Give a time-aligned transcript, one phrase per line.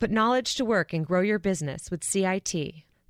[0.00, 2.56] Put knowledge to work and grow your business with CIT.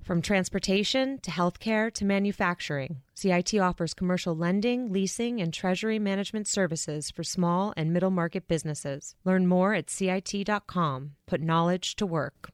[0.03, 7.09] From transportation to healthcare to manufacturing, CIT offers commercial lending, leasing, and treasury management services
[7.09, 9.15] for small and middle market businesses.
[9.23, 11.11] Learn more at CIT.com.
[11.27, 12.49] Put knowledge to work.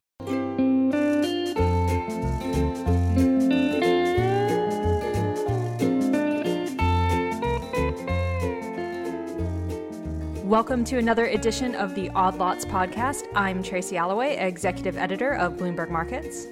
[10.47, 13.27] Welcome to another edition of the Odd Lots podcast.
[13.35, 16.45] I'm Tracy Alloway, executive editor of Bloomberg Markets.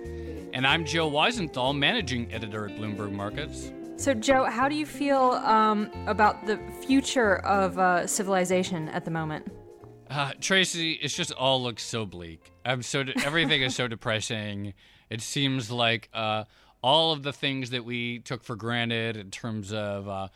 [0.51, 3.71] And I'm Joe Weisenthal, managing editor at Bloomberg Markets.
[3.95, 9.11] So, Joe, how do you feel um, about the future of uh, civilization at the
[9.11, 9.47] moment?
[10.09, 12.51] Uh, Tracy, it just all looks so bleak.
[12.65, 14.73] I'm so de- everything is so depressing.
[15.09, 16.43] It seems like uh,
[16.83, 20.27] all of the things that we took for granted in terms of uh,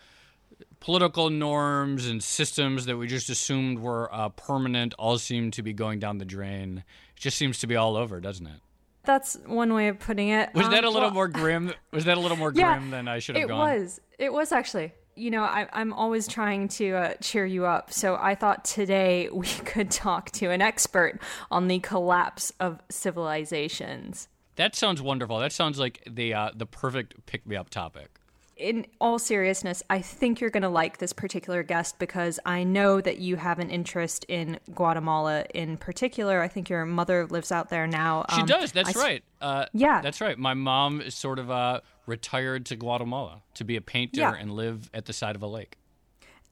[0.79, 5.73] political norms and systems that we just assumed were uh, permanent all seem to be
[5.73, 6.83] going down the drain.
[7.15, 8.61] It just seems to be all over, doesn't it?
[9.03, 10.53] That's one way of putting it.
[10.53, 11.73] Was Um, that a little well, more grim?
[11.91, 13.69] Was that a little more Yeah, grim than I should have It gone?
[13.69, 13.99] It was.
[14.19, 14.93] It was actually.
[15.15, 17.91] You know, I, I'm always trying to uh, cheer you up.
[17.91, 21.19] So I thought today we could talk to an expert
[21.51, 24.27] on the collapse of civilizations.
[24.55, 25.39] That sounds wonderful.
[25.39, 28.18] That sounds like the uh, the perfect pick me up topic.
[28.59, 32.99] In all seriousness, I think you're going to like this particular guest because I know
[33.01, 36.41] that you have an interest in Guatemala in particular.
[36.41, 38.25] I think your mother lives out there now.
[38.35, 38.71] She Um, does.
[38.73, 39.23] That's I right.
[39.41, 40.01] Uh, Yeah.
[40.01, 40.37] that's right.
[40.37, 44.35] My mom is sort of uh, retired to Guatemala to be a painter Yeah.
[44.37, 45.77] and live at the side of a lake.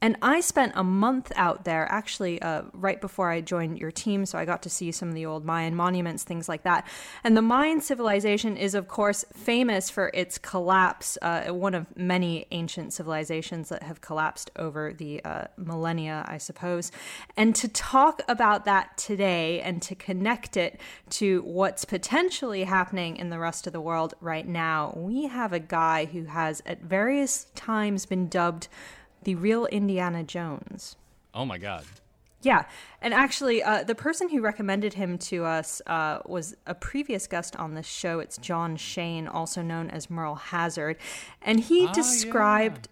[0.00, 4.26] And I spent a month out there, actually, uh, right before I joined your team.
[4.26, 6.86] So I got to see some of the old Mayan monuments, things like that.
[7.24, 12.46] And the Mayan civilization is, of course, famous for its collapse, uh, one of many
[12.52, 16.92] ancient civilizations that have collapsed over the uh, millennia, I suppose.
[17.36, 23.30] And to talk about that today and to connect it to what's potentially happening in
[23.30, 27.46] the rest of the world right now, we have a guy who has at various
[27.56, 28.68] times been dubbed
[29.22, 30.96] the real Indiana Jones.
[31.34, 31.84] Oh my God.
[32.40, 32.66] Yeah,
[33.02, 37.56] and actually, uh, the person who recommended him to us uh, was a previous guest
[37.56, 38.20] on this show.
[38.20, 40.98] It's Jon Shayne, also known as Merle Hazard,
[41.42, 42.88] and he described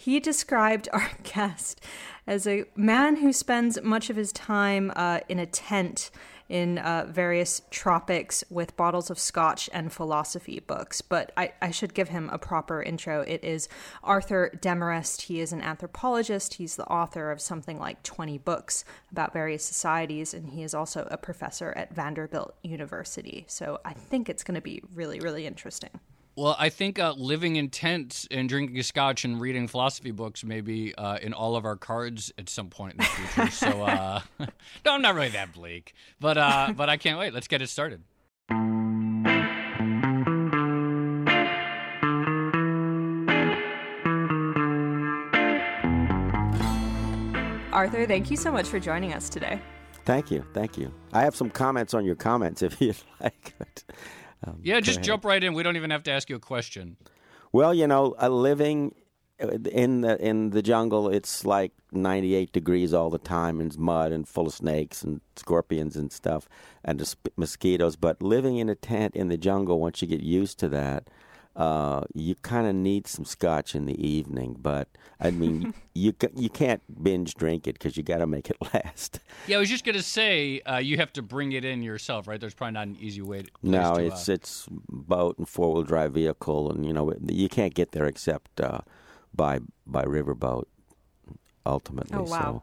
[0.00, 1.80] he described our guest
[2.26, 6.10] as a man who spends much of his time uh, in a tent
[6.50, 11.00] in uh, various tropics with bottles of scotch and philosophy books.
[11.00, 13.20] But I, I should give him a proper intro.
[13.20, 13.68] It is
[14.02, 15.22] Arthur Demarest.
[15.22, 16.54] He is an anthropologist.
[16.54, 21.06] He's the author of something like 20 books about various societies, and he is also
[21.10, 23.44] a professor at Vanderbilt University.
[23.46, 26.00] So I think it's going to be really, really interesting.
[26.40, 30.62] Well, I think uh, living in tents and drinking scotch and reading philosophy books may
[30.62, 33.50] be uh, in all of our cards at some point in the future.
[33.50, 34.46] so, uh, no,
[34.86, 37.34] I'm not really that bleak, but uh, but I can't wait.
[37.34, 38.02] Let's get it started.
[47.70, 49.60] Arthur, thank you so much for joining us today.
[50.06, 50.90] Thank you, thank you.
[51.12, 53.54] I have some comments on your comments if you'd like.
[54.46, 55.54] Um, Yeah, just jump right in.
[55.54, 56.96] We don't even have to ask you a question.
[57.52, 58.94] Well, you know, uh, living
[59.38, 64.12] in the in the jungle, it's like 98 degrees all the time, and it's mud
[64.12, 66.48] and full of snakes and scorpions and stuff,
[66.84, 67.02] and
[67.36, 67.96] mosquitoes.
[67.96, 71.08] But living in a tent in the jungle, once you get used to that,
[71.56, 74.56] uh, you kind of need some scotch in the evening.
[74.60, 74.88] But
[75.20, 79.20] I mean, you you can't binge drink it because you got to make it last.
[79.46, 82.40] Yeah, I was just gonna say uh, you have to bring it in yourself, right?
[82.40, 83.42] There's probably not an easy way.
[83.42, 87.12] To, No, to, it's uh, it's boat and four wheel drive vehicle, and you know
[87.28, 88.80] you can't get there except uh,
[89.34, 90.64] by by riverboat.
[91.66, 92.62] Ultimately, Oh, wow.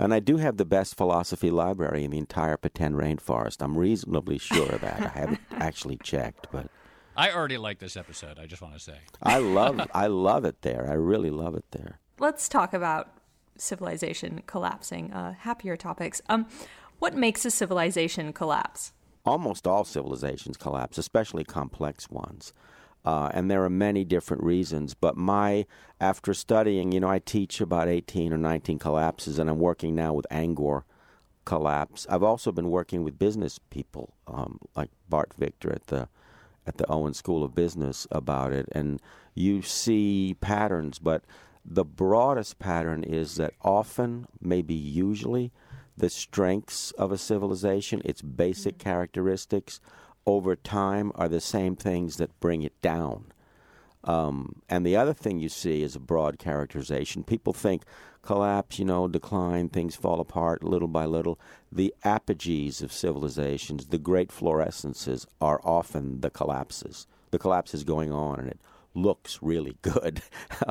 [0.00, 3.60] And I do have the best philosophy library in the entire Petén rainforest.
[3.60, 5.02] I'm reasonably sure of that.
[5.02, 6.68] I haven't actually checked, but
[7.18, 8.38] I already like this episode.
[8.38, 8.98] I just want to say.
[9.22, 10.88] I love I love it there.
[10.88, 11.98] I really love it there.
[12.18, 13.12] Let's talk about
[13.58, 15.12] civilization collapsing.
[15.12, 16.22] Uh, happier topics.
[16.28, 16.46] Um,
[16.98, 18.92] what makes a civilization collapse?
[19.28, 22.52] almost all civilizations collapse, especially complex ones.
[23.04, 24.94] Uh, and there are many different reasons.
[24.94, 25.66] But my,
[26.00, 30.12] after studying, you know, I teach about 18 or 19 collapses, and I'm working now
[30.14, 30.82] with Angkor
[31.44, 32.06] collapse.
[32.10, 36.08] I've also been working with business people, um, like Bart Victor at the
[36.68, 39.00] at the Owen School of Business about it, and
[39.34, 40.98] you see patterns.
[40.98, 41.24] But
[41.64, 45.50] the broadest pattern is that often, maybe usually,
[45.96, 49.80] the strengths of a civilization, its basic characteristics,
[50.26, 53.32] over time are the same things that bring it down.
[54.04, 57.24] Um, and the other thing you see is a broad characterization.
[57.24, 57.82] People think
[58.28, 61.40] collapse, you know, decline, things fall apart little by little.
[61.72, 67.06] The apogees of civilizations, the great fluorescences, are often the collapses.
[67.30, 68.60] The collapse is going on, and it
[68.92, 70.20] looks really good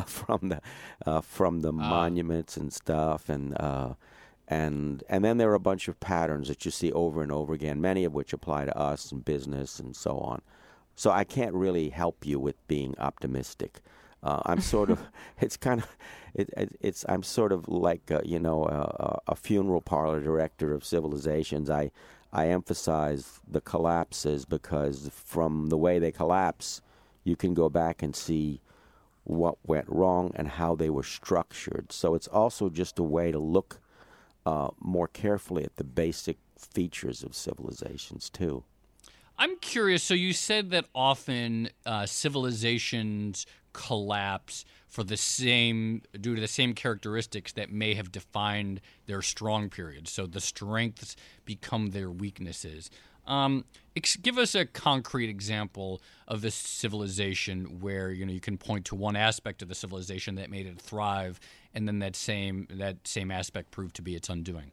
[0.05, 0.61] from the
[1.03, 1.71] uh, from the uh.
[1.71, 3.95] monuments and stuff, and uh,
[4.47, 7.55] and and then there are a bunch of patterns that you see over and over
[7.55, 10.43] again, many of which apply to us and business and so on.
[10.95, 13.81] So I can't really help you with being optimistic.
[14.23, 14.99] Uh, I'm sort of,
[15.41, 15.97] it's kind of,
[16.33, 20.73] it, it, it's I'm sort of like a, you know a, a, funeral parlor director
[20.73, 21.69] of civilizations.
[21.69, 21.91] I
[22.31, 26.81] I emphasize the collapses because from the way they collapse,
[27.23, 28.61] you can go back and see
[29.23, 31.91] what went wrong and how they were structured.
[31.91, 33.79] So it's also just a way to look
[34.45, 38.63] uh, more carefully at the basic features of civilizations too.
[39.37, 40.03] I'm curious.
[40.03, 46.73] So you said that often uh, civilizations collapse for the same due to the same
[46.73, 50.11] characteristics that may have defined their strong periods.
[50.11, 52.89] So the strengths become their weaknesses.
[53.27, 58.57] Um, ex- give us a concrete example of a civilization where you know you can
[58.57, 61.39] point to one aspect of the civilization that made it thrive,
[61.73, 64.71] and then that same that same aspect proved to be its undoing.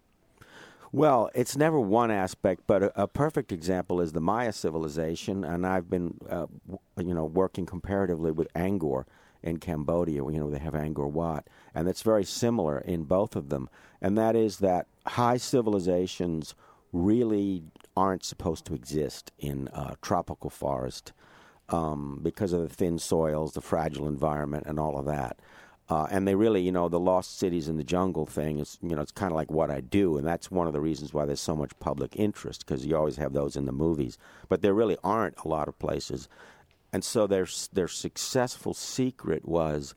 [0.95, 5.67] Well, it's never one aspect, but a, a, perfect example is the Maya civilization, and
[5.67, 6.47] I've been, uh,
[6.97, 9.05] you know, working comparatively with Angkor
[9.43, 10.23] in Cambodia.
[10.23, 13.69] You know, they have Angkor Wat, and it's very similar in both of them.
[14.01, 16.55] And that is that high civilizations
[16.93, 17.65] really
[17.97, 21.13] aren't supposed to exist in uh, tropical forest
[21.71, 25.41] um, because of the thin soils, the fragile environment, and all of that.
[25.89, 28.97] Uh, and they really, you know, the lost cities in the jungle thing is, you
[28.97, 31.27] know, it's kind of like what I do, and that's one of the reasons why
[31.27, 34.17] there's so much public interest because you always have those in the movies,
[34.49, 36.27] but there really aren't a lot of places,
[36.91, 39.95] and so their their successful secret was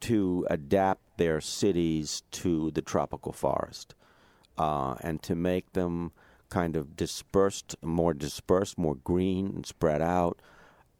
[0.00, 3.94] to adapt their cities to the tropical forest,
[4.58, 6.12] uh, and to make them
[6.50, 10.42] kind of dispersed, more dispersed, more green and spread out,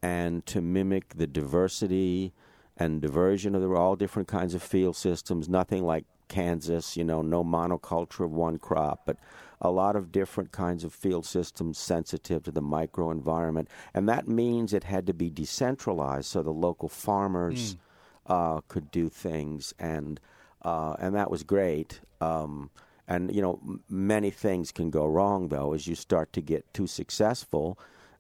[0.03, 2.33] and to mimic the diversity
[2.77, 7.05] and diversion of there were all different kinds of field systems, nothing like Kansas, you
[7.05, 9.17] know, no monoculture of one crop, but
[9.61, 13.69] a lot of different kinds of field systems sensitive to the microenvironment.
[13.95, 17.79] And that means it had to be decentralized so the local farmers mm.
[18.27, 19.73] uh, could do things.
[19.79, 20.21] And,
[20.63, 22.01] uh, and that was great.
[22.21, 22.71] Um,
[23.07, 26.73] and, you know, m- many things can go wrong, though, as you start to get
[26.75, 27.79] too successful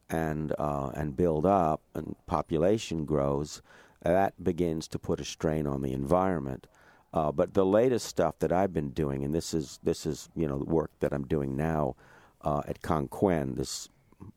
[0.08, 3.60] and, uh, and build up and population grows
[4.04, 6.66] that begins to put a strain on the environment.
[7.12, 10.46] Uh, but the latest stuff that I've been doing, and this is this is you
[10.48, 11.96] know the work that I'm doing now
[12.42, 13.88] uh, at Cancuén, this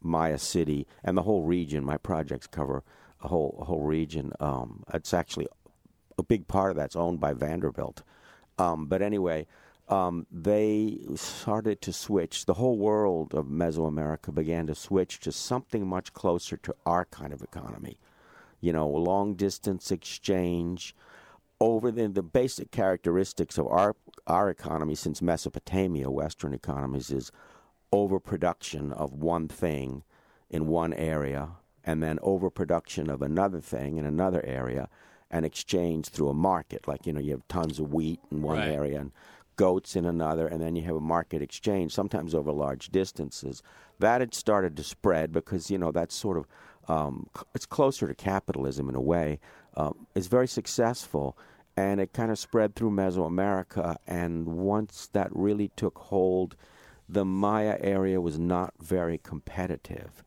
[0.02, 1.84] Maya city, and the whole region.
[1.84, 2.84] My projects cover
[3.22, 4.32] a whole a whole region.
[4.40, 5.48] Um, it's actually
[6.18, 8.04] a big part of that's owned by Vanderbilt.
[8.60, 9.48] Um, but anyway,
[9.90, 12.46] um, they started to switch.
[12.46, 17.34] The whole world of Mesoamerica began to switch to something much closer to our kind
[17.34, 17.98] of economy
[18.60, 20.96] you know, long distance exchange
[21.60, 23.96] over the, the basic characteristics of our
[24.26, 27.32] our economy since Mesopotamia, Western economies, is
[27.94, 30.04] overproduction of one thing
[30.50, 31.50] in one area
[31.84, 34.90] and then overproduction of another thing in another area
[35.32, 36.88] and exchange through a market.
[36.88, 38.70] Like, you know, you have tons of wheat in one right.
[38.70, 39.12] area and
[39.56, 43.64] goats in another, and then you have a market exchange, sometimes over large distances.
[44.00, 46.46] That had started to spread because, you know, that's sort of
[46.88, 49.40] um, it's closer to capitalism in a way.
[49.76, 51.38] Um, it's very successful,
[51.76, 53.98] and it kind of spread through Mesoamerica.
[54.08, 56.56] And once that really took hold,
[57.10, 60.24] the Maya area was not very competitive,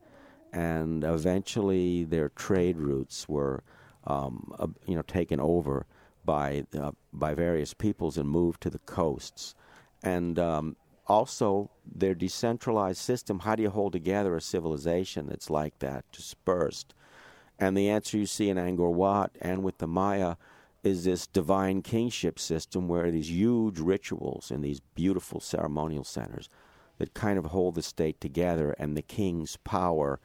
[0.53, 3.63] and eventually their trade routes were,
[4.05, 5.85] um, uh, you know, taken over
[6.23, 9.55] by uh, by various peoples and moved to the coasts.
[10.03, 10.75] And um,
[11.07, 13.39] also their decentralized system.
[13.39, 16.93] How do you hold together a civilization that's like that, dispersed?
[17.59, 20.35] And the answer you see in Angkor Wat and with the Maya
[20.83, 26.49] is this divine kingship system where these huge rituals and these beautiful ceremonial centers
[26.97, 30.19] that kind of hold the state together, and the king's power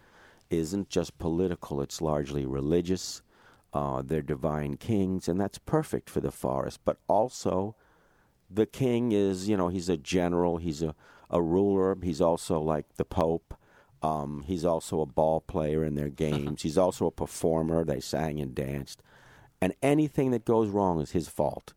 [0.51, 3.23] isn't just political, it's largely religious.
[3.73, 7.75] Uh, they're divine kings, and that's perfect for the forest, but also
[8.51, 10.95] the king is, you know, he's a general, he's a,
[11.31, 13.55] a ruler, he's also like the pope.
[14.03, 16.63] Um, he's also a ball player in their games.
[16.63, 17.83] he's also a performer.
[17.83, 19.03] They sang and danced.
[19.61, 21.73] And anything that goes wrong is his fault.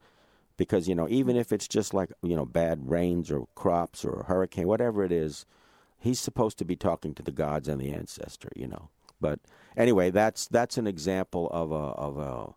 [0.57, 4.19] Because, you know, even if it's just like, you know, bad rains or crops or
[4.19, 5.45] a hurricane, whatever it is,
[5.97, 8.89] he's supposed to be talking to the gods and the ancestor, you know.
[9.21, 9.39] But
[9.77, 12.53] anyway, that's that's an example of a of a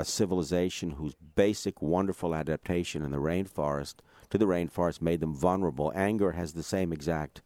[0.00, 3.96] a civilization whose basic wonderful adaptation in the rainforest
[4.30, 5.92] to the rainforest made them vulnerable.
[5.94, 7.42] Angkor has the same exact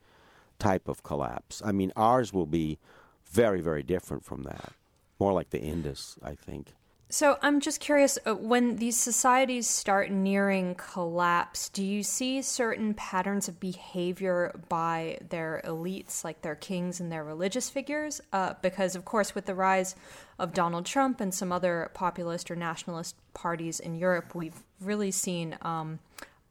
[0.59, 1.61] type of collapse.
[1.65, 2.79] I mean, ours will be
[3.27, 4.73] very, very different from that.
[5.19, 6.75] More like the Indus, I think.
[7.11, 12.95] So I'm just curious uh, when these societies start nearing collapse, do you see certain
[12.95, 18.21] patterns of behavior by their elites, like their kings and their religious figures?
[18.33, 19.95] Uh, because, of course, with the rise
[20.39, 25.57] of Donald Trump and some other populist or nationalist parties in Europe, we've really seen
[25.63, 26.01] um,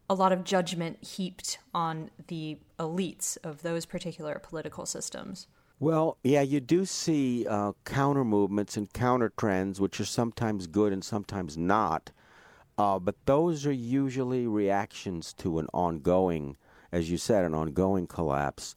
[0.09, 5.47] a lot of judgment heaped on the elites of those particular political systems.
[5.83, 10.93] Well, yeah, you do see uh, counter movements and counter trends, which are sometimes good
[10.93, 12.11] and sometimes not.
[12.77, 16.55] Uh, but those are usually reactions to an ongoing,
[16.93, 18.75] as you said, an ongoing collapse.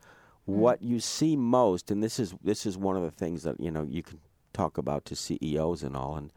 [0.49, 0.55] Mm.
[0.55, 3.71] What you see most, and this is this is one of the things that you
[3.71, 4.19] know you can
[4.53, 6.33] talk about to CEOs and all, and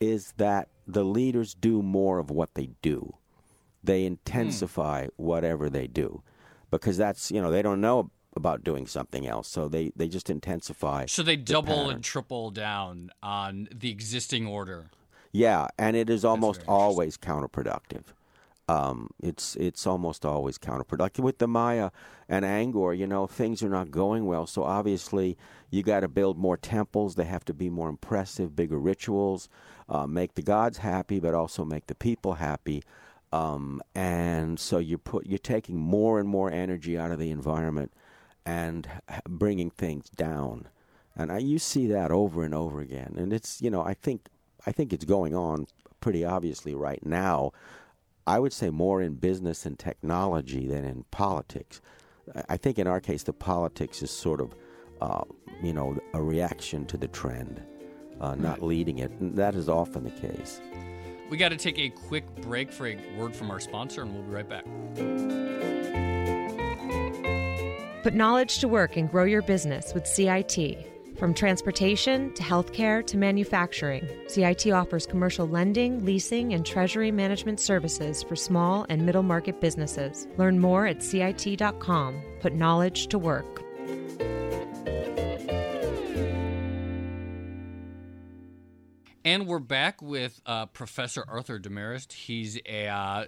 [0.00, 3.16] is that the leaders do more of what they do.
[3.84, 4.14] They hmm.
[4.14, 5.10] intensify mm.
[5.16, 6.22] whatever they do,
[6.70, 9.48] because that's you know they don't know about doing something else.
[9.48, 11.06] So they, they just intensify.
[11.06, 14.90] So they double the and triple down on the existing order.
[15.32, 18.04] Yeah, and it is almost always counterproductive.
[18.68, 21.90] Um, it's it's almost always counterproductive with the Maya
[22.28, 22.96] and Angkor.
[22.96, 25.36] You know, things are not going well, so obviously
[25.70, 27.14] you got to build more temples.
[27.14, 29.48] They have to be more impressive, bigger rituals,
[29.88, 32.82] uh, make the gods happy, but also make the people happy.
[33.32, 37.92] Um, and so you put you're taking more and more energy out of the environment
[38.46, 38.88] and
[39.28, 40.68] bringing things down.
[41.16, 43.14] And I, you see that over and over again.
[43.18, 44.28] And it's, you know, I think
[44.66, 45.66] I think it's going on
[46.00, 47.52] pretty obviously right now.
[48.26, 51.80] I would say more in business and technology than in politics.
[52.48, 54.54] I think in our case, the politics is sort of,
[55.00, 55.22] uh,
[55.62, 57.62] you know, a reaction to the trend,
[58.20, 59.12] uh, not leading it.
[59.20, 60.60] And that is often the case.
[61.30, 64.24] We got to take a quick break for a word from our sponsor, and we'll
[64.24, 65.45] be right back.
[68.06, 70.78] Put knowledge to work and grow your business with CIT.
[71.18, 78.22] From transportation to healthcare to manufacturing, CIT offers commercial lending, leasing, and treasury management services
[78.22, 80.28] for small and middle market businesses.
[80.36, 82.22] Learn more at CIT.com.
[82.38, 83.64] Put knowledge to work.
[89.24, 92.12] And we're back with uh, Professor Arthur Demarest.
[92.12, 93.24] He's a uh,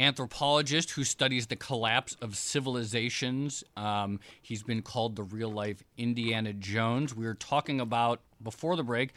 [0.00, 3.62] anthropologist who studies the collapse of civilizations.
[3.76, 7.14] Um, he's been called the real life Indiana Jones.
[7.14, 9.12] We were talking about before the break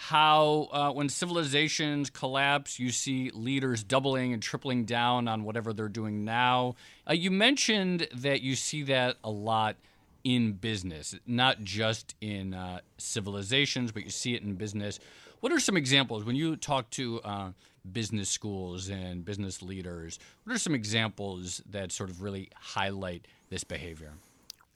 [0.00, 5.88] how uh, when civilizations collapse, you see leaders doubling and tripling down on whatever they're
[5.88, 6.76] doing now.
[7.08, 9.74] Uh, you mentioned that you see that a lot
[10.22, 15.00] in business, not just in uh, civilizations, but you see it in business.
[15.40, 17.50] What are some examples when you talk to uh,
[17.90, 20.18] business schools and business leaders?
[20.44, 24.12] What are some examples that sort of really highlight this behavior?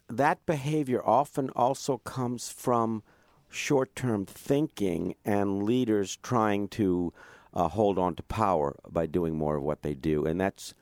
[0.08, 3.02] That behavior often also comes from
[3.48, 7.12] short term thinking and leaders trying to
[7.54, 10.24] uh, hold on to power by doing more of what they do.
[10.24, 10.74] And that's,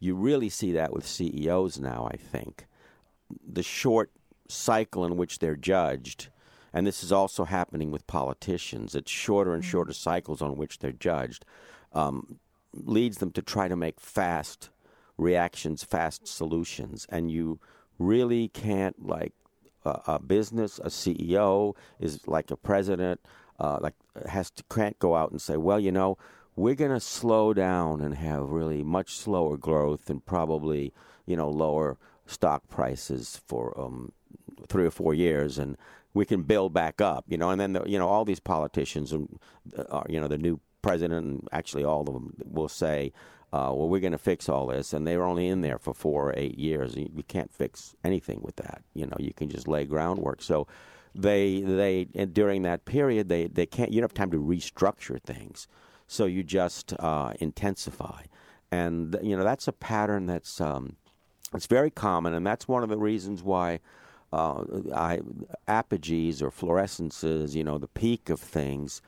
[0.00, 2.66] you really see that with CEOs now, I think.
[3.46, 4.10] The short
[4.48, 6.28] cycle in which they're judged
[6.74, 8.96] and this is also happening with politicians.
[8.96, 9.66] It's shorter and mm.
[9.66, 11.44] shorter cycles on which they're judged,
[11.92, 12.40] um,
[12.72, 14.70] leads them to try to make fast
[15.16, 17.60] reactions, fast solutions, and you
[18.00, 19.32] really can't like
[19.84, 23.20] a, a business, a CEO is like a president,
[23.60, 23.94] uh, like
[24.28, 26.18] has to can't go out and say, well, you know,
[26.56, 30.92] we're going to slow down and have really much slower growth and probably
[31.26, 34.10] you know lower stock prices for um,
[34.68, 35.76] three or four years, and
[36.14, 37.50] we can build back up, you know.
[37.50, 39.38] And then the, you know all these politicians and
[39.76, 43.12] uh, you know the new president, and actually all of them will say,
[43.52, 45.92] uh, "Well, we're going to fix all this," and they were only in there for
[45.92, 46.96] four or eight years.
[46.96, 48.82] You, you can't fix anything with that.
[48.94, 50.40] You know, you can just lay groundwork.
[50.40, 50.66] So
[51.14, 53.92] they they during that period they they can't.
[53.92, 55.66] You don't have time to restructure things,
[56.06, 58.22] so you just uh, intensify,
[58.70, 60.96] and you know that's a pattern that's um,
[61.52, 63.80] it's very common, and that's one of the reasons why
[64.34, 64.64] uh,
[64.94, 65.20] I,
[65.68, 69.00] apogees or fluorescences, you know, the peak of things,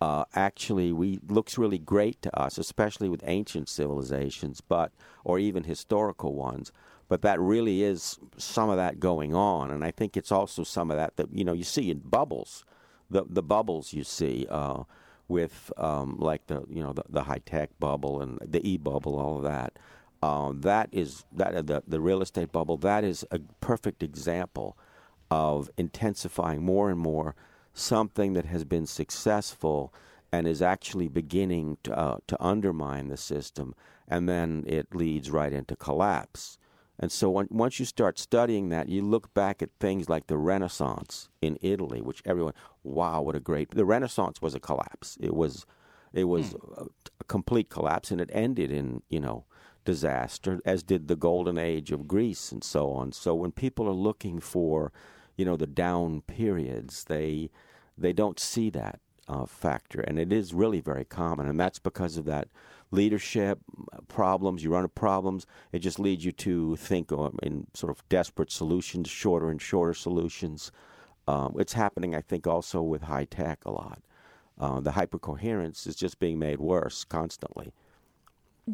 [0.00, 4.92] uh, actually we looks really great to us, especially with ancient civilizations, but
[5.24, 6.70] or even historical ones.
[7.08, 10.90] But that really is some of that going on, and I think it's also some
[10.90, 12.64] of that that you know you see in bubbles,
[13.10, 14.46] the the bubbles you see.
[14.50, 14.84] Uh,
[15.26, 19.18] with um, like the you know the, the high tech bubble and the e bubble,
[19.18, 19.78] all of that.
[20.24, 22.78] Uh, that is that uh, the the real estate bubble.
[22.78, 24.78] That is a perfect example
[25.30, 27.34] of intensifying more and more
[27.74, 29.92] something that has been successful
[30.32, 33.74] and is actually beginning to, uh, to undermine the system,
[34.08, 36.56] and then it leads right into collapse.
[36.98, 40.38] And so when, once you start studying that, you look back at things like the
[40.38, 43.72] Renaissance in Italy, which everyone, wow, what a great!
[43.72, 45.18] The Renaissance was a collapse.
[45.20, 45.66] It was,
[46.14, 46.80] it was hmm.
[46.80, 46.84] a,
[47.20, 49.44] a complete collapse, and it ended in you know
[49.84, 53.12] disaster, as did the golden age of Greece and so on.
[53.12, 54.92] So when people are looking for,
[55.36, 57.50] you know, the down periods, they
[57.96, 62.16] they don't see that uh, factor, and it is really very common, and that's because
[62.16, 62.48] of that
[62.90, 63.58] leadership
[64.08, 64.64] problems.
[64.64, 67.10] You run into problems, it just leads you to think
[67.42, 70.72] in sort of desperate solutions, shorter and shorter solutions.
[71.26, 74.02] Um, it's happening, I think, also with high tech a lot.
[74.58, 77.72] Uh, the hypercoherence is just being made worse constantly.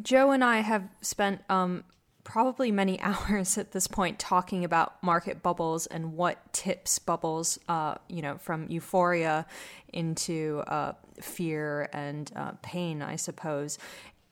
[0.03, 1.85] Joe and I have spent um,
[2.25, 7.97] probably many hours at this point talking about market bubbles and what tips bubbles, uh,
[8.09, 9.47] you know, from euphoria
[9.93, 13.79] into uh, fear and uh, pain, I suppose.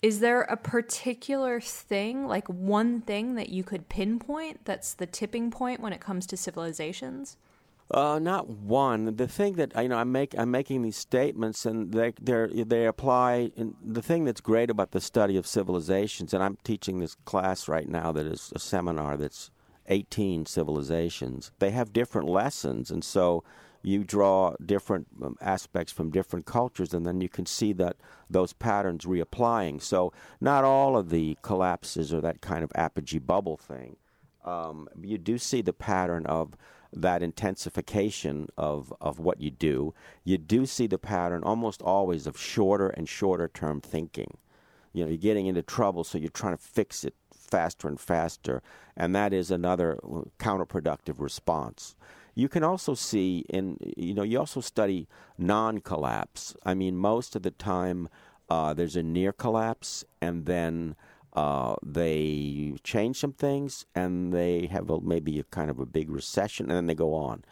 [0.01, 5.51] Is there a particular thing, like one thing that you could pinpoint that's the tipping
[5.51, 7.37] point when it comes to civilizations?
[7.91, 9.17] Uh, not one.
[9.17, 12.87] The thing that you know, I'm make I'm making these statements, and they they they
[12.87, 13.51] apply.
[13.83, 17.89] The thing that's great about the study of civilizations, and I'm teaching this class right
[17.89, 19.51] now that is a seminar that's
[19.87, 21.51] 18 civilizations.
[21.61, 23.43] They have different lessons, and so
[23.83, 27.97] you draw different um, aspects from different cultures, and then you can see that
[28.29, 29.81] those patterns reapplying.
[29.81, 33.97] So not all of the collapses are that kind of apogee bubble thing.
[34.45, 36.55] Um, you do see the pattern of
[36.93, 42.39] that intensification of, of what you do, you do see the pattern almost always of
[42.39, 44.39] shorter and shorter term thinking.
[44.93, 48.63] You know, you're getting into trouble, so you're trying to fix it faster and faster,
[48.97, 49.99] and that is another
[50.39, 51.95] counterproductive response.
[52.35, 56.55] You can also see in, you know, you also study non collapse.
[56.65, 58.09] I mean, most of the time
[58.49, 60.97] uh, there's a near collapse, and then
[61.35, 66.11] uh, they change some things and they have a, maybe a kind of a big
[66.11, 67.45] recession and then they go on.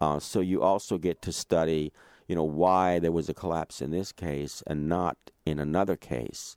[0.00, 1.92] Uh, so you also get to study,
[2.26, 6.56] you know, why there was a collapse in this case and not in another case.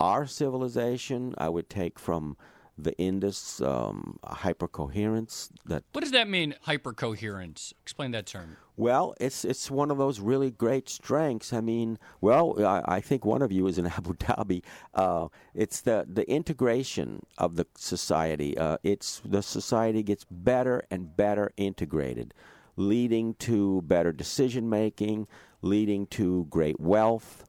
[0.00, 2.36] Our civilization, I would take from
[2.76, 5.50] the Indus um, hypercoherence.
[5.66, 6.54] That what does that mean?
[6.66, 7.72] Hypercoherence.
[7.82, 8.56] Explain that term.
[8.76, 11.52] Well, it's it's one of those really great strengths.
[11.52, 14.62] I mean, well, I, I think one of you is in Abu Dhabi.
[14.92, 18.58] Uh, it's the the integration of the society.
[18.58, 22.34] Uh, it's the society gets better and better integrated,
[22.76, 25.28] leading to better decision making,
[25.62, 27.44] leading to great wealth.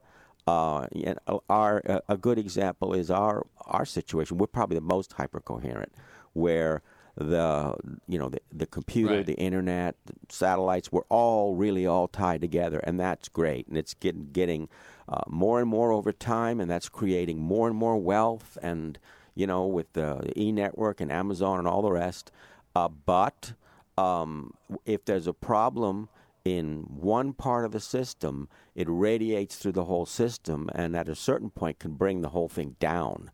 [0.46, 4.38] Uh, and our a good example is our our situation.
[4.38, 5.90] We're probably the most hypercoherent,
[6.34, 6.82] where
[7.16, 7.74] the
[8.06, 9.26] you know the, the computer, right.
[9.26, 13.66] the internet, the satellites, we're all really all tied together, and that's great.
[13.66, 14.68] And it's getting getting
[15.08, 18.56] uh, more and more over time, and that's creating more and more wealth.
[18.62, 18.98] And
[19.34, 22.30] you know, with the e network and Amazon and all the rest.
[22.74, 23.54] Uh, but
[23.96, 24.52] um,
[24.84, 26.08] if there's a problem
[26.46, 31.14] in one part of the system, it radiates through the whole system, and at a
[31.14, 33.30] certain point can bring the whole thing down.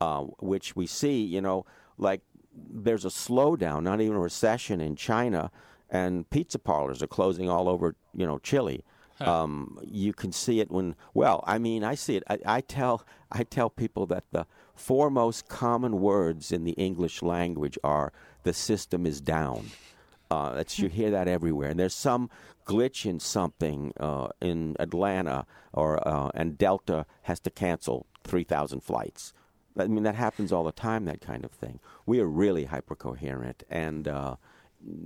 [0.00, 1.66] Uh, which we see, you know,
[1.96, 2.20] like
[2.54, 5.50] there's a slowdown, not even a recession in China,
[5.90, 8.84] and pizza parlors are closing all over, you know, Chile.
[9.18, 9.42] Huh.
[9.42, 12.22] Um, you can see it when, well, I mean, I see it.
[12.30, 17.20] I, I, tell, I tell people that the four most common words in the English
[17.22, 18.12] language are
[18.44, 19.70] "the system is down."
[20.30, 22.28] Uh, that's you hear that everywhere, and there's some
[22.66, 28.80] glitch in something uh, in Atlanta, or uh, and Delta has to cancel three thousand
[28.80, 29.32] flights.
[29.78, 31.06] I mean, that happens all the time.
[31.06, 31.80] That kind of thing.
[32.04, 34.36] We are really hypercoherent, and uh,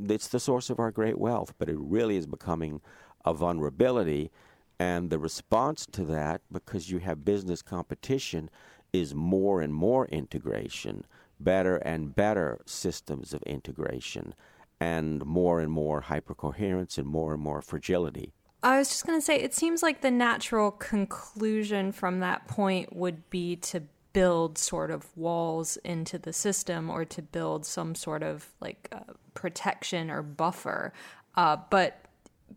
[0.09, 1.55] it's the source of our great wealth.
[1.59, 2.81] But it really is becoming
[3.25, 4.33] a vulnerability,
[4.81, 8.51] and the response to that, because you have business competition,
[8.93, 11.05] is more and more integration,
[11.39, 14.35] better and better systems of integration
[14.83, 18.33] and more and more hypercoherence and more and more fragility.
[18.65, 22.95] I was just going to say, it seems like the natural conclusion from that point
[22.95, 28.25] would be to build sort of walls into the system or to build some sort
[28.25, 30.93] of like uh, protection or buffer.
[31.37, 32.05] Uh, but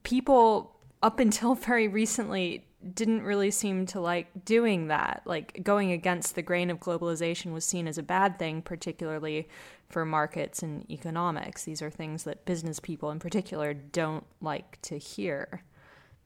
[0.02, 5.22] people, up until very recently, didn't really seem to like doing that.
[5.26, 9.48] Like going against the grain of globalization was seen as a bad thing, particularly
[9.90, 11.64] for markets and economics.
[11.64, 15.64] These are things that business people in particular don't like to hear.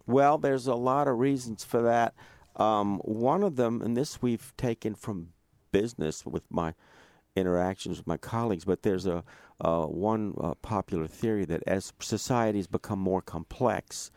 [0.07, 2.13] Well, there's a lot of reasons for that.
[2.55, 5.29] Um, one of them, and this we've taken from
[5.71, 6.73] business with my
[7.35, 9.23] interactions with my colleagues, but there's a,
[9.61, 14.11] uh, one uh, popular theory that as societies become more complex,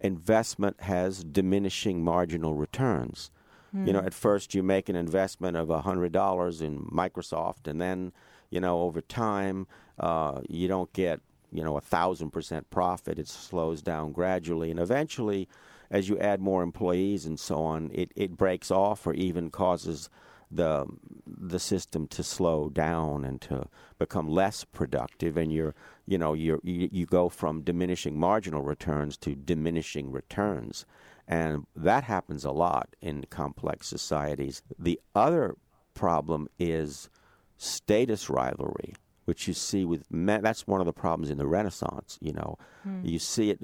[0.00, 3.30] investment has diminishing marginal returns.
[3.74, 3.86] Mm.
[3.86, 8.12] You know, at first you make an investment of $100 in Microsoft, and then,
[8.54, 9.66] you know, over time
[9.98, 13.18] uh, you don't get, you know, a thousand percent profit.
[13.18, 15.48] It slows down gradually, and eventually,
[15.90, 20.08] as you add more employees and so on, it, it breaks off or even causes
[20.52, 20.86] the
[21.26, 23.66] the system to slow down and to
[23.98, 25.36] become less productive.
[25.36, 25.74] And you're
[26.06, 30.86] you know you you go from diminishing marginal returns to diminishing returns.
[31.26, 34.62] And that happens a lot in complex societies.
[34.78, 35.56] The other
[35.94, 37.08] problem is
[37.56, 42.18] status rivalry which you see with men, that's one of the problems in the renaissance
[42.20, 43.00] you know mm.
[43.08, 43.60] you see it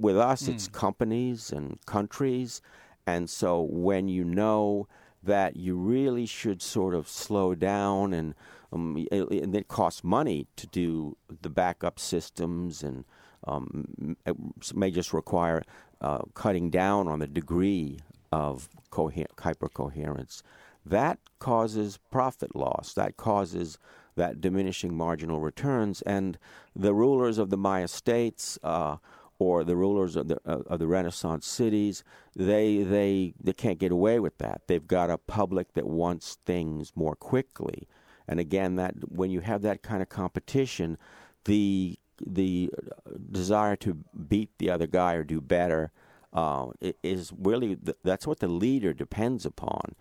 [0.00, 0.54] with us mm.
[0.54, 2.60] it's companies and countries
[3.06, 4.88] and so when you know
[5.22, 8.34] that you really should sort of slow down and
[8.72, 13.04] um, it, and it costs money to do the backup systems and
[13.46, 14.16] um,
[14.74, 15.62] may just require
[16.00, 17.98] uh, cutting down on the degree
[18.32, 20.42] of coher- hypercoherence.
[20.84, 22.92] That causes profit loss.
[22.94, 23.78] That causes
[24.16, 26.02] that diminishing marginal returns.
[26.02, 26.38] And
[26.74, 28.96] the rulers of the Maya states uh,
[29.38, 32.04] or the rulers of the uh, of the Renaissance cities,
[32.36, 34.62] they they they can't get away with that.
[34.66, 37.88] They've got a public that wants things more quickly,
[38.28, 40.98] and again, that when you have that kind of competition,
[41.44, 42.70] the the
[43.30, 43.94] desire to
[44.28, 45.90] beat the other guy or do better
[46.32, 46.66] uh,
[47.02, 49.94] is really that's what the leader depends upon.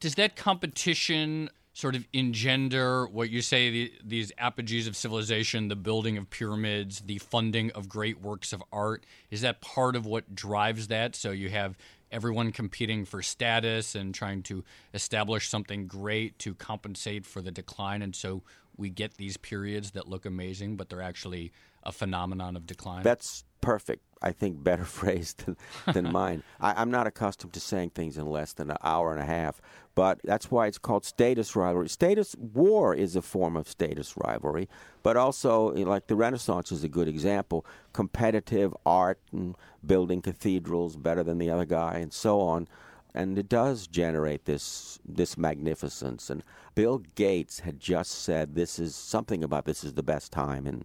[0.00, 5.76] Does that competition sort of engender what you say the, these apogees of civilization, the
[5.76, 9.04] building of pyramids, the funding of great works of art?
[9.30, 11.14] Is that part of what drives that?
[11.14, 11.78] So you have
[12.10, 18.02] everyone competing for status and trying to establish something great to compensate for the decline,
[18.02, 18.42] and so
[18.76, 23.02] we get these periods that look amazing, but they're actually a phenomenon of decline.
[23.02, 24.02] That's perfect.
[24.22, 25.56] I think better phrase than,
[25.92, 26.42] than mine.
[26.60, 29.60] I, am not accustomed to saying things in less than an hour and a half,
[29.94, 31.88] but that's why it's called status rivalry.
[31.88, 34.68] Status war is a form of status rivalry,
[35.02, 37.64] but also eh, like the Renaissance is a good example.
[37.92, 42.68] Competitive art and building cathedrals better than the other guy, and so on.
[43.12, 46.30] And it does generate this this magnificence.
[46.30, 46.44] And
[46.76, 50.84] Bill Gates had just said this is something about this is the best time in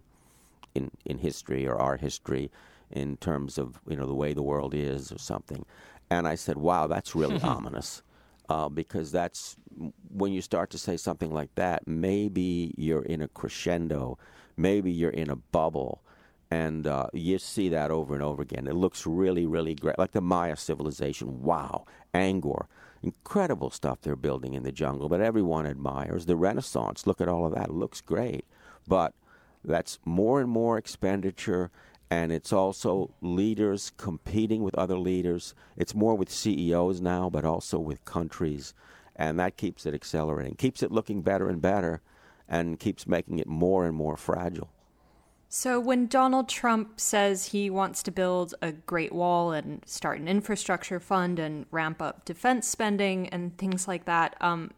[0.74, 2.50] in, in history or our history
[2.90, 5.64] in terms of you know the way the world is or something.
[6.10, 8.02] And I said, "Wow, that's really ominous,"
[8.48, 9.56] uh, because that's
[10.08, 11.86] when you start to say something like that.
[11.86, 14.18] Maybe you're in a crescendo,
[14.56, 16.02] maybe you're in a bubble,
[16.50, 18.66] and uh, you see that over and over again.
[18.66, 21.42] It looks really, really great, like the Maya civilization.
[21.42, 22.66] Wow, Angkor.
[23.02, 27.06] Incredible stuff they're building in the jungle, but everyone admires the Renaissance.
[27.06, 28.44] Look at all of that; it looks great,
[28.88, 29.14] but
[29.64, 31.70] that's more and more expenditure
[32.10, 35.54] and it's also leaders competing with other leaders.
[35.76, 38.74] It's more with CEOs now, but also with countries,
[39.16, 42.02] and that keeps it accelerating, keeps it looking better and better,
[42.48, 44.70] and keeps making it more and more fragile.
[45.48, 50.28] So, when Donald Trump says he wants to build a Great Wall and start an
[50.28, 54.72] infrastructure fund and ramp up defense spending and things like that, um,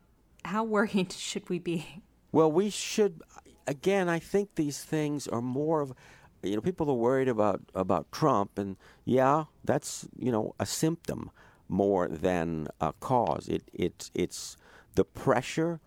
[0.44, 2.02] how worried should we be?
[2.32, 3.22] Well, we should.
[3.66, 5.92] Again, I think these things are more of
[6.42, 11.30] you know, people are worried about about Trump, and yeah, that's you know a symptom
[11.68, 13.48] more than a cause.
[13.48, 14.56] It it it's
[14.94, 15.80] the pressure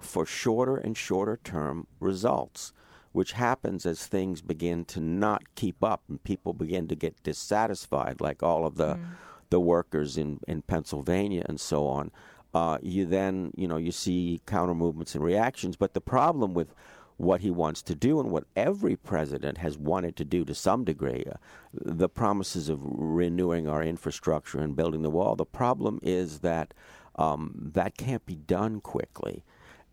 [0.00, 2.72] for shorter and shorter term results,
[3.12, 8.20] which happens as things begin to not keep up and people begin to get dissatisfied,
[8.20, 9.04] like all of the mm.
[9.50, 12.10] the workers in in Pennsylvania and so on.
[12.54, 16.74] Uh, you then you know you see counter movements and reactions, but the problem with
[17.16, 20.84] what he wants to do and what every president has wanted to do to some
[20.84, 21.24] degree.
[21.30, 21.36] Uh,
[21.72, 25.36] the promises of renewing our infrastructure and building the wall.
[25.36, 26.74] The problem is that
[27.16, 29.44] um, that can't be done quickly.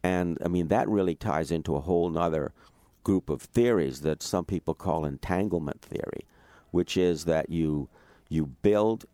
[0.03, 2.53] And I mean, that really ties into a whole other
[3.03, 6.25] group of theories that some people call entanglement theory,
[6.71, 7.89] which is that you,
[8.29, 9.05] you build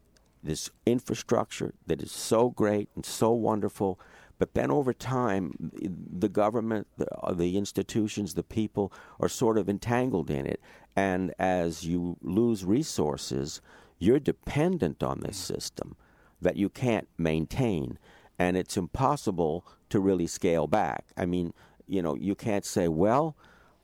[0.44, 4.00] this infrastructure that is so great and so wonderful
[4.38, 9.70] but then over time, the government, the, uh, the institutions, the people are sort of
[9.70, 10.60] entangled in it.
[10.96, 13.62] And as you lose resources,
[13.98, 15.96] you're dependent on this system
[16.42, 17.98] that you can't maintain.
[18.38, 21.06] And it's impossible to really scale back.
[21.16, 21.54] I mean,
[21.88, 23.38] you know, you can't say, well,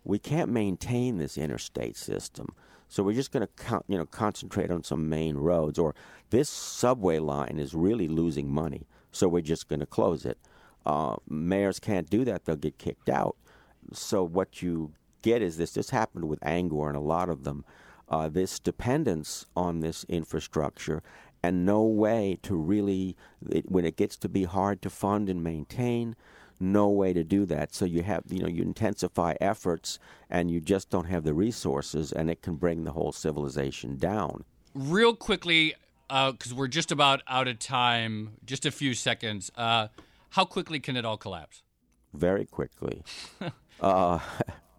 [0.03, 2.53] we can't maintain this interstate system.
[2.89, 5.95] So we're just going to con- you know concentrate on some main roads or
[6.29, 10.38] this subway line is really losing money so we're just going to close it.
[10.86, 13.36] Uh, mayors can't do that; they'll get kicked out.
[13.93, 15.74] So what you get is this.
[15.74, 17.65] This happened with Angkor and a lot of them.
[18.10, 21.02] Uh, this dependence on this infrastructure
[21.43, 23.15] and no way to really,
[23.50, 26.15] it, when it gets to be hard to fund and maintain,
[26.60, 27.74] no way to do that.
[27.74, 29.97] So you have, you know, you intensify efforts
[30.30, 34.43] and you just don't have the resources, and it can bring the whole civilization down.
[34.76, 35.74] Real quickly,
[36.12, 39.50] because uh, we're just about out of time, just a few seconds.
[39.56, 39.88] Uh,
[40.32, 41.63] how quickly can it all collapse?
[42.13, 43.04] Very quickly.
[43.82, 44.19] uh,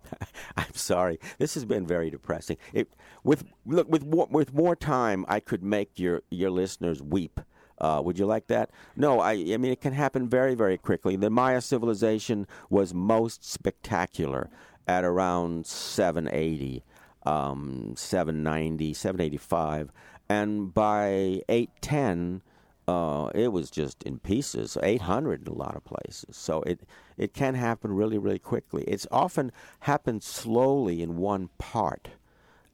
[0.57, 1.19] I'm sorry.
[1.39, 2.59] This has been very depressing.
[2.75, 2.89] It,
[3.25, 7.41] with look with with more time, I could make your your listeners weep.
[7.79, 8.71] Uh, would you like that?
[8.95, 11.17] No, I, I mean, it can happen very, very quickly.
[11.17, 14.51] The Maya civilization was most spectacular
[14.87, 16.85] at around 780,
[17.25, 19.91] um, 790, 785.
[20.33, 22.41] And by 810,
[22.89, 26.37] uh, it was just in pieces, 800 in a lot of places.
[26.37, 26.81] So it,
[27.19, 28.83] it can happen really, really quickly.
[28.85, 32.09] It's often happens slowly in one part,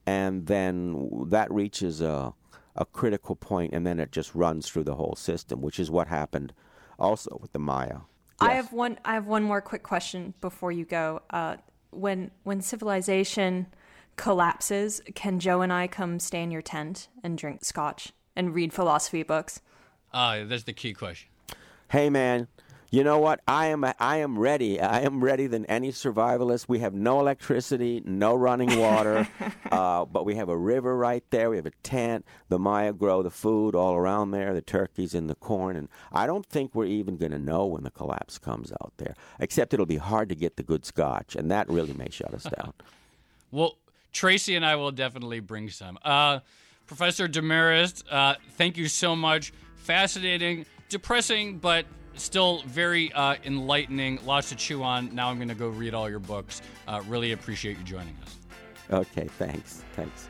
[0.06, 2.32] and then that reaches a,
[2.76, 6.06] a critical point, and then it just runs through the whole system, which is what
[6.06, 6.52] happened
[6.96, 7.98] also with the Maya.
[8.40, 8.50] Yes.
[8.50, 9.00] I have one.
[9.04, 11.22] I have one more quick question before you go.
[11.30, 11.56] Uh,
[11.90, 13.66] when when civilization
[14.18, 18.74] collapses, can Joe and I come stay in your tent and drink scotch and read
[18.74, 19.62] philosophy books?
[20.12, 21.30] Ah, uh, that's the key question.
[21.88, 22.48] Hey, man,
[22.90, 23.40] you know what?
[23.46, 24.80] I am I am ready.
[24.80, 26.68] I am ready than any survivalist.
[26.68, 29.28] We have no electricity, no running water,
[29.70, 31.50] uh, but we have a river right there.
[31.50, 32.24] We have a tent.
[32.48, 36.26] The Maya grow the food all around there, the turkeys and the corn, and I
[36.26, 39.14] don't think we're even going to know when the collapse comes out there.
[39.38, 42.44] Except it'll be hard to get the good scotch, and that really may shut us
[42.44, 42.72] down.
[43.50, 43.76] well,
[44.12, 45.98] Tracy and I will definitely bring some.
[46.02, 46.40] Uh,
[46.86, 49.52] Professor Demarest, uh, thank you so much.
[49.76, 54.18] Fascinating, depressing, but still very uh, enlightening.
[54.24, 55.14] Lots to chew on.
[55.14, 56.62] Now I'm going to go read all your books.
[56.86, 58.36] Uh, really appreciate you joining us.
[58.90, 59.84] Okay, thanks.
[59.94, 60.28] Thanks.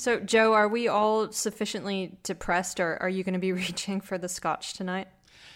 [0.00, 4.16] So, Joe, are we all sufficiently depressed, or are you going to be reaching for
[4.16, 5.08] the scotch tonight?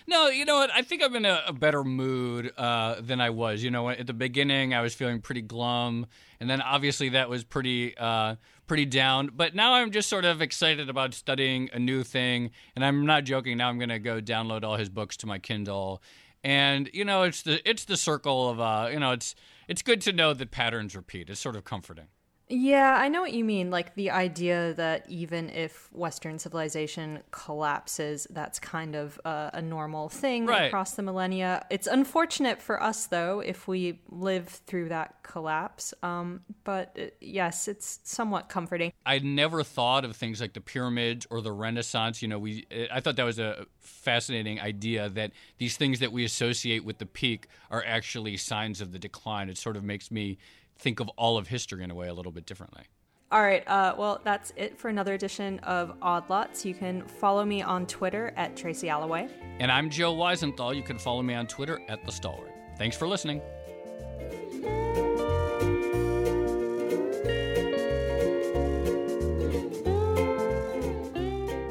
[0.07, 0.71] No, you know what?
[0.71, 3.65] I think I'm in a, a better mood uh, than I was.
[3.65, 6.05] You know, at the beginning, I was feeling pretty glum,
[6.41, 9.31] and then obviously that was pretty uh, pretty down.
[9.35, 13.25] But now I'm just sort of excited about studying a new thing, and I'm not
[13.25, 13.57] joking.
[13.57, 16.03] Now I'm going to go download all his books to my Kindle,
[16.43, 19.35] and you know, it's the it's the circle of uh, you know, it's
[19.69, 21.31] it's good to know that patterns repeat.
[21.31, 22.09] It's sort of comforting.
[22.49, 23.71] Yeah, I know what you mean.
[23.71, 30.11] Like the idea that even if Western civilization collapses, that's kind of uh, a normal
[30.11, 30.67] thing right.
[30.67, 31.65] across the millennia.
[31.71, 35.95] It's unfortunate for us, though, if we live through that collapse.
[36.03, 38.93] Um, but uh, yes, it's somewhat comforting.
[39.07, 42.21] I never thought of things like the pyramids or the Renaissance.
[42.21, 46.25] You know, we I thought that was a fascinating idea that these things that we
[46.25, 49.49] associate with the peak are actually signs of the decline.
[49.49, 50.37] It sort of makes me
[50.77, 52.85] think of all of history in a way a little bit differently.
[53.33, 53.67] All right.
[53.67, 56.65] Uh, well, that's it for another edition of Odd Lots.
[56.65, 59.29] You can follow me on Twitter at Tracy Alloway.
[59.59, 60.77] And I'm Joe Weisenthal.
[60.77, 62.53] You can follow me on Twitter at The Stalwart.
[62.79, 63.41] Thanks for listening.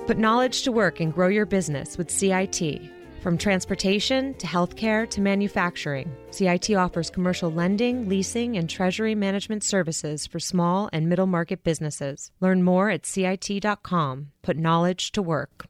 [0.05, 2.92] Put knowledge to work and grow your business with CIT.
[3.23, 10.27] From transportation to healthcare to manufacturing, CIT offers commercial lending, leasing, and treasury management services
[10.27, 12.33] for small and middle market businesses.
[12.41, 14.31] Learn more at CIT.com.
[14.41, 15.67] Put knowledge to work.